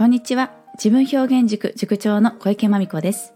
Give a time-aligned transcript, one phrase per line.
[0.00, 0.50] こんにちは。
[0.82, 3.34] 自分表現塾塾長の小池真美子です。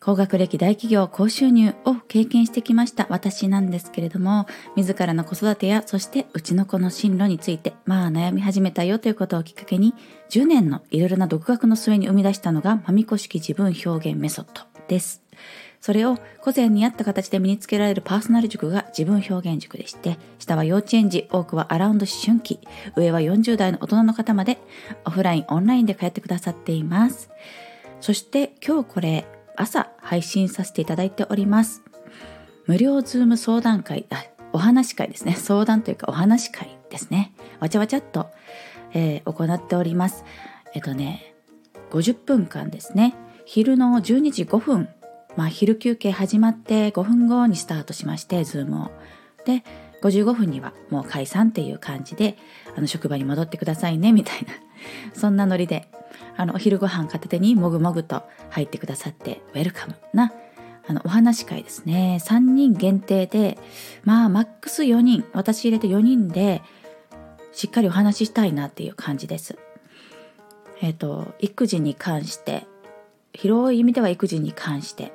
[0.00, 9.92] 高学歴大企業高収入を経験してきました私なんですけれども、自らの子育てや、そしてうちの子の進路について、まあ悩み始めたよということをきっかけに、
[10.30, 15.27] 10年のいろいろな独学の末に生み出したのが、まみこ式自分表現メソッドです。
[15.88, 22.60] それを個性に合った形で身につけられるパーソナル塾が自分表現塾でして、下は幼稚園児、多くはアラウンド思春期、
[22.94, 24.58] 上は40代の大人の方まで
[25.06, 27.30] オフライン、オンラインで通ってくださっています。
[28.02, 31.80] そして今日これ朝配信させていただいております。
[32.66, 35.36] 無料ズーム相談会、あお話会ですね。
[35.36, 37.32] 相談というかお話会ですね。
[37.60, 38.28] わちゃわちゃっと、
[38.92, 40.26] えー行っております。
[40.74, 41.34] えっとね、
[41.92, 43.14] 50分間ですね。
[43.46, 44.90] 昼の12時5分、
[45.38, 48.90] まあ昼休憩始まって5分後にスタートしまして、ズームを。
[49.44, 49.62] で、
[50.02, 52.36] 55分にはもう解散っていう感じで、
[52.76, 54.48] あの職場に戻ってくださいね、みたいな。
[55.14, 55.86] そんなノリで、
[56.36, 60.32] あのお昼ご飯片手にもぐもぐと入ってくださって、ウェルカムな、
[60.88, 62.18] あのお話会ですね。
[62.20, 63.58] 3人限定で、
[64.02, 66.62] まあマックス4人、私入れて4人で、
[67.52, 69.56] しっかりお話ししたいなっていう感じです。
[70.80, 72.66] えっ、と、育児に関して、
[73.32, 75.12] 広い意味では育児に関して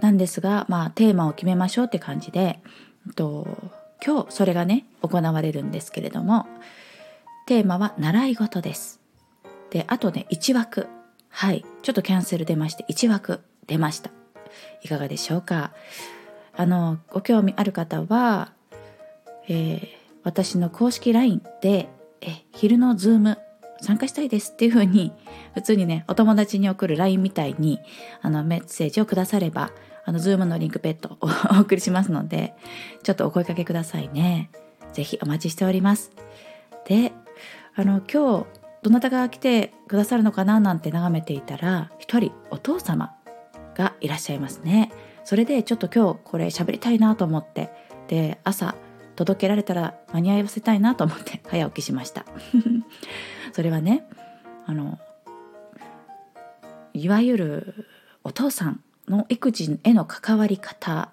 [0.00, 2.60] なんですが、まあ、テーマを決めましょうって感じで、
[3.06, 3.46] えっと、
[4.04, 6.46] 今日それがね行われるんですけれども
[7.46, 9.00] テーマは習い事です。
[9.70, 10.88] であとね1枠。
[11.28, 11.64] はい。
[11.82, 14.10] ちょっとキャンセル出まして1枠出ました。
[14.82, 15.72] いかがでしょうか。
[16.56, 18.52] あのご興味ある方は、
[19.48, 21.88] えー私の公式 LINE で
[22.22, 23.38] え昼のズーム
[23.84, 25.12] 参加したいですっていう風に
[25.54, 27.80] 普通にねお友達に送る LINE みたいに
[28.22, 29.70] あのメッセージをくだされば
[30.04, 32.54] あのズームのリンクぺっと お送りしますので
[33.02, 34.50] ちょっとお声かけくださいね。
[34.92, 36.12] ぜひお待ちしております。
[36.86, 37.12] で
[37.74, 38.46] あの今日
[38.82, 43.14] どなたが来てくださるのかななんて眺めていたら一人お父様
[43.74, 44.92] がいらっしゃいますね。
[45.24, 47.70] それでちょっと今日これ喋りたいなと思って
[48.08, 48.74] で朝
[49.14, 52.24] 届けられたら間に合わせたいなと思って 早起きしました。
[53.52, 54.06] それはね
[54.66, 54.98] あの
[56.92, 57.86] いわゆる
[58.24, 61.10] お父さんの育児への関わり方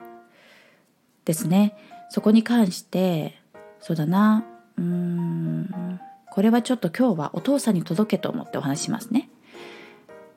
[1.26, 1.76] ですね。
[2.10, 3.40] そこに関して
[3.80, 4.46] そうだな
[4.78, 9.30] うーんこれはちょっと今日はお父さんに届けと思ってお話しますね。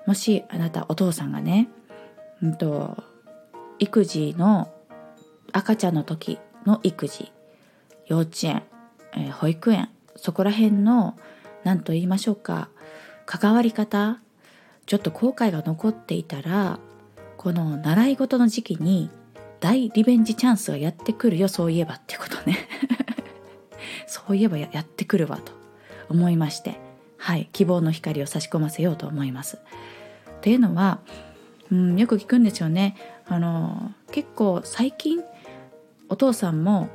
[0.06, 1.68] もしあなたお父さんがね
[2.42, 3.02] うんと
[3.78, 4.72] 育児の
[5.52, 7.32] 赤ちゃんの時の育児
[8.06, 8.62] 幼稚園、
[9.14, 11.18] えー保育園そこら辺の
[11.64, 12.68] 何と言いましょうか
[13.26, 14.20] 関わり方
[14.86, 16.78] ちょっと後悔が残っていたら
[17.36, 19.10] この習い事の時期に
[19.60, 22.68] 大リベンジチャンスがやってくるよそういえばってことね
[24.06, 25.52] そういえばややってくるわと
[26.08, 26.78] 思いまして
[27.16, 29.56] はい希望の光を差し込ませようと思います。
[29.56, 30.98] っていうのは、
[31.72, 35.22] うん、よく聞くんですよねあの結構最近
[36.10, 36.90] お父さんも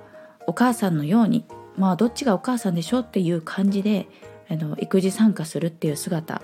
[0.50, 1.46] お母さんのように
[1.78, 4.08] まあどっちがお母さんでしょうっていう感じで
[4.50, 6.42] あの育児参加するっていう姿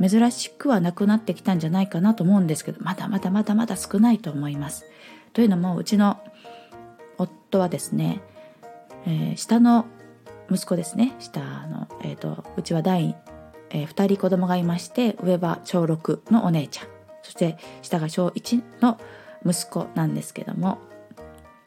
[0.00, 4.86] 珍しくはなくなってきたんじゃないかなと思うんですけどまだまだまだまだ少ないと思います。
[5.34, 6.18] というのもうちの
[7.18, 8.22] 夫はですね、
[9.06, 9.84] えー下の
[10.50, 13.16] 息子ですね下の、えー、とうちは第、
[13.70, 16.86] え2人子供がいまして上は小6のお姉ちゃん
[17.22, 19.00] そして下が小1の
[19.44, 20.78] 息子なんですけども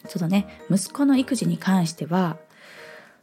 [0.07, 0.47] そのね。
[0.69, 2.37] 息子の育児に関しては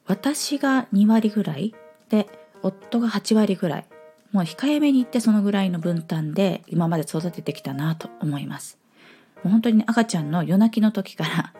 [0.07, 1.75] 私が2割ぐらい
[2.09, 2.29] で
[2.63, 3.87] 夫が8割ぐらい。
[4.33, 8.79] もう控えめに言ってそのぐらいの分担で今まで育ててきたなと思います。
[9.45, 11.53] もう本当にね赤ちゃんの夜泣きの時から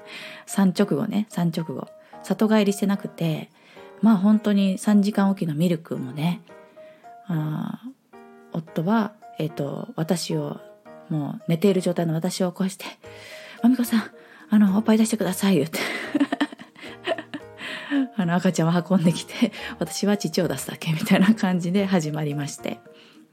[0.47, 1.87] 産直後ね産直後
[2.25, 3.51] 里帰りしてなくて
[4.03, 6.41] まあ本当に3時間おきのミルクもね
[7.29, 7.81] あ
[8.53, 10.61] 夫は、えっと私を
[11.09, 12.87] もう寝ている状態の私を起こして
[13.63, 14.11] 「まみこさん
[14.51, 15.79] あのおっぱい出してください」言って。
[18.17, 22.81] あの赤ちゃんを運んできて私は乳を出すだけみたいな感じで始まりまして。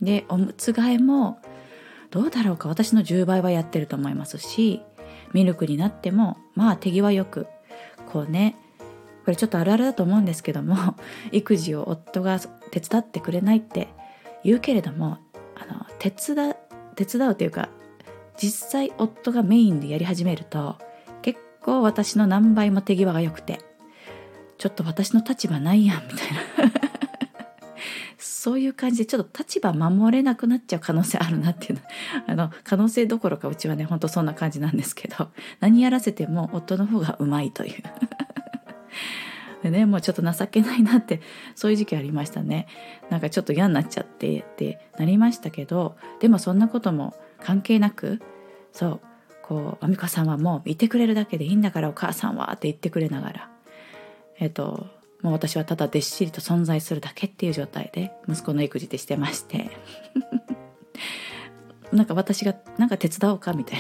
[0.01, 1.39] でおむつ替えも
[2.09, 2.68] どうだろうか。
[2.68, 4.81] 私の10倍はやってると思いますし
[5.33, 7.47] ミルクになってもまあ手際よく
[8.12, 8.56] こうね
[9.24, 10.75] これちょっとあるあるだと思うんですけども
[11.31, 12.39] 育児を夫が
[12.71, 13.88] 手伝ってくれないって
[14.44, 15.19] 言うけれども
[15.56, 16.56] あの手伝
[16.95, 17.69] 手伝うというか
[18.38, 20.77] 実際夫がメインでやり始めると
[21.62, 23.60] 構私の何倍も手際が良くて
[24.58, 26.72] ちょっと私の立場ないやんみたいな。
[28.19, 31.81] そういう感じでちょっと立場守れなくなっちゃう可能性あるなっていうの。
[32.28, 37.84] あの可能性どころかうちはねほんとそんな感じなんですけど何やらせても夫の方がうまいという。
[39.63, 41.22] でねもうちょっと情けないなって
[41.56, 42.68] そういう時期ありましたね。
[43.10, 48.22] なんかちょっと嫌になっちゃってってなりましたけどでもそんなことも関係なく
[48.72, 49.02] そう
[49.43, 53.49] こう「あみかさんはもういてくれるだけでいいんだからお母さんは」って言ってくれながら。
[54.39, 54.88] えっと
[55.21, 59.69] もう私はただでっしりと存在するだけっていう状態で息子の育児でしてまして。
[61.93, 63.79] なんか私がなんか手伝おうかみたい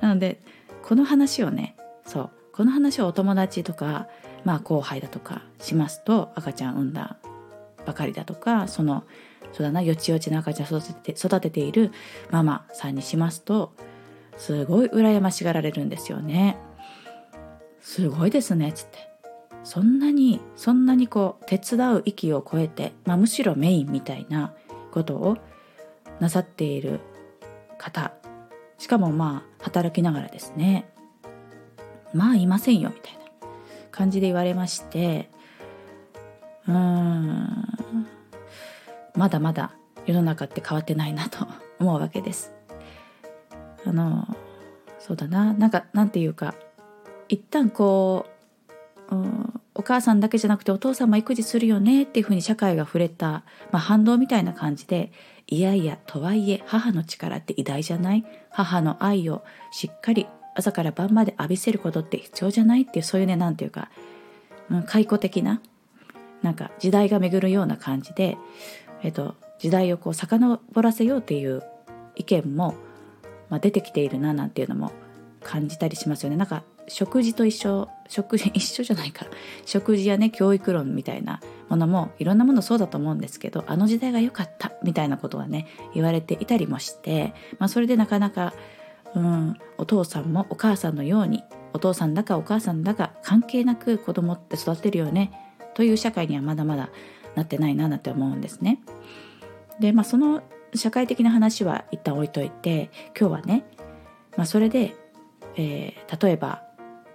[0.00, 0.08] な。
[0.08, 0.40] なので
[0.82, 1.76] この話をね
[2.06, 4.06] そうこの話をお友達とか
[4.44, 7.16] まあ後輩だとかしますと赤ちゃん産んだ
[7.84, 9.04] ばかりだとかその
[9.52, 11.90] そうだなよちよちの赤ちゃん育てて育てている
[12.30, 13.72] ママさんにしますと
[14.36, 16.58] すごい羨ましがられるんですよね。
[17.80, 18.98] すごいですねっつって。
[19.62, 24.54] そんなにそんなにこう手伝う域を超えて、まあ、むしろメインみたいな
[24.92, 25.38] ことを
[26.20, 27.00] なさっている
[27.78, 28.12] 方。
[28.78, 30.88] しかもまあ働きながらですね。
[32.12, 33.20] まあいませんよみたいな
[33.90, 35.30] 感じで言われまして。
[36.68, 38.06] うーん。
[39.14, 39.72] まだまだ
[40.06, 41.46] 世の中って変わってないなと
[41.78, 42.52] 思うわけです。
[43.86, 44.26] あの
[44.98, 45.52] そうだな。
[45.52, 46.54] なんかなんていうか
[47.28, 48.26] 一旦こ
[49.10, 55.12] う、うん、お母さんだけじゃなくてお父さんも育児するよねっていうふうに社会が触れた、まあ、反動みたいな感じで
[55.46, 58.24] いやいやとはいえ母の力って偉大じゃない？
[58.50, 63.90] 母の愛をしっかり朝から晩まで浴びせることって必要じゃないっていうそういうねなんていうか、
[64.70, 65.60] うん、解雇的な
[66.42, 68.36] なんか時代が巡るような感じで、
[69.02, 71.62] えっと、時代をこう遡らせようっていう
[72.16, 72.74] 意見も、
[73.50, 74.92] まあ、出てきているななんていうのも
[75.42, 76.36] 感じたりしますよね。
[76.36, 79.26] なんか食事と一緒食事 一緒じゃないか
[79.64, 88.52] 食事やね教育論みたいなものもいろんなものそうだと思うんですけどあの時代が良かったみたいなことがね言われていたりもして、まあ、それでなかなか
[89.14, 95.32] うん、お父さんもお母さんのようにお父さんだかお母さんだか関係なく子供って育てるよね
[95.74, 96.90] という社会にはまだまだ
[97.34, 98.80] なってないななんて思うんですね。
[99.80, 100.42] でまあその
[100.74, 103.64] 社会的な話は一旦置いといて今日はね、
[104.36, 104.94] まあ、それで、
[105.56, 106.62] えー、例えば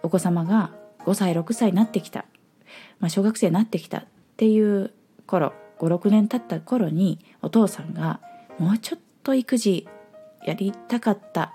[0.03, 0.71] お子様が
[1.05, 2.25] 5歳6歳になってきた、
[2.99, 3.99] まあ、小学生になってきた。
[3.99, 4.03] っ
[4.37, 4.93] ていう
[5.25, 8.21] 頃56年経った頃にお父さんが
[8.57, 9.87] もうちょっと育児
[10.45, 11.53] やりたかった。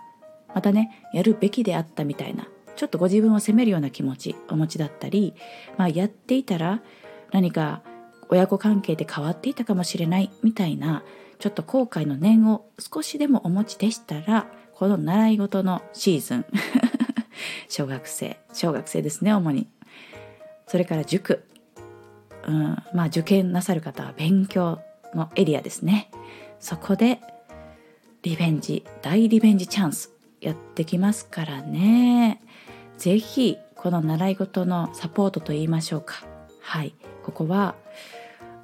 [0.54, 2.46] またねやるべきであったみたいな。
[2.76, 5.34] ちょっとご自分を責めるような気持ちお持ちだったり、
[5.76, 6.82] まあ、やっていたら
[7.30, 7.82] 何か
[8.28, 11.04] 親子関係で変わっていたかもしれないみたいな
[11.38, 16.46] ちょっと後悔の念を少しでもお持ちでしたらこの習い事のシーズン。
[17.68, 18.38] 小学生。
[18.52, 19.68] 小学生ですね主に。
[20.66, 21.44] それから塾、
[22.46, 24.80] うん、まあ受験なさる方は勉強
[25.14, 26.10] のエリアですね。
[26.58, 27.20] そこで
[28.22, 30.10] リベンジ大リベンジチャンス
[30.40, 32.40] やってきますからね。
[32.98, 36.24] 是非この習い事のサポートと言いましょうか。
[36.60, 36.94] はい。
[37.22, 37.74] ここは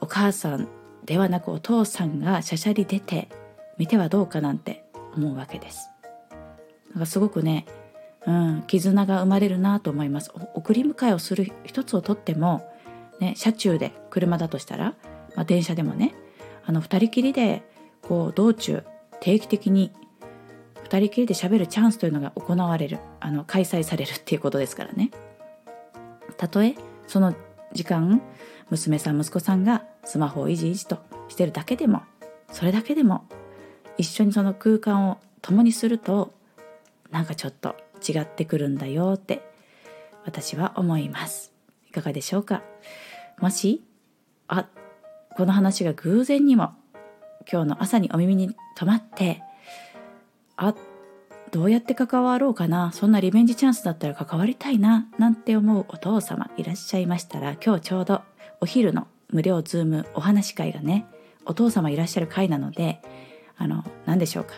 [0.00, 0.68] お母さん
[1.10, 3.28] ではなくお父さんがしゃしゃり出て
[3.78, 4.84] みてはどうかなんて
[5.16, 5.90] 思うわけです。
[6.92, 7.66] なんかすごくね、
[8.28, 10.30] うん、絆が生まれるなと思います。
[10.54, 12.62] 送り迎えをする一つをとっても、
[13.18, 14.94] ね、車中で車だとしたら、
[15.34, 16.14] まあ、電車でもね
[16.64, 17.64] あの2人きりで
[18.02, 18.84] こう道中
[19.18, 19.90] 定期的に
[20.84, 25.10] 2人きりで喋るチャンスというのが行われるあの開催されるっていうことですからね。
[26.36, 26.76] たとえ
[27.08, 27.34] その
[27.72, 28.22] 時間
[28.70, 30.98] 娘さん息子さんがスマホをいじいじと
[31.28, 32.02] してるだけでも
[32.52, 33.24] それだけでも
[33.98, 36.32] 一緒にその空間を共にすると
[37.10, 37.76] なんかちょっと
[38.08, 39.42] 違ってくるんだよって
[40.24, 41.52] 私は思います。
[41.88, 42.62] いかがでしょうか？
[43.40, 43.82] もし
[44.48, 44.66] あ
[45.36, 46.72] この話が偶然にも
[47.50, 49.42] 今日の朝にお耳に止まって
[50.56, 50.74] あ
[51.50, 52.92] どうやって関わろうかな？
[52.92, 55.08] そんなリベンジチャンスだったら関わりたいな？
[55.18, 58.22] なんて思うお父様いらっしゃいましたら今日ちょうど
[58.60, 61.06] お昼の無料ズームお話会がね
[61.46, 63.00] お父様いらっしゃる会なので
[63.56, 64.54] あの何でしょうか、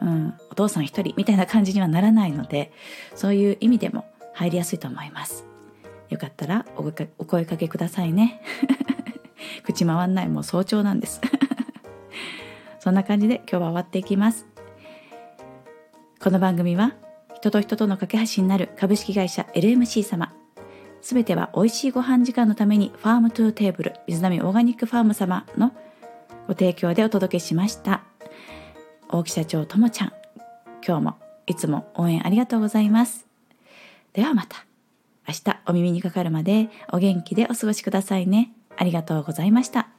[0.00, 2.72] うん、お父さん一人みたいな感じにはならないので
[3.14, 4.04] そういう意味でも
[4.34, 5.44] 入りやすいと思います。
[6.08, 8.40] よかったらおお声かけくださいね。
[9.62, 11.20] 口回んないもう早朝なんです。
[12.80, 14.46] そんな感じで今日は終わっていきます。
[16.20, 16.94] この番組は
[17.34, 20.32] 人と人との架け橋になる株式会社 LMC 様
[21.02, 25.72] すべては美味しいご飯時間のために Farm to Table 瑞浪オーガニックファーム様の
[26.46, 28.02] ご提供でお届けしました。
[29.08, 30.12] 大木社長ともちゃん
[30.86, 31.16] 今日も
[31.46, 33.26] いつも応援ありがとうございます。
[34.12, 34.64] ではまた
[35.28, 38.52] 明日お耳にかかるまでお元気でお過ごしくださいね。
[38.76, 39.89] ありがとうございました。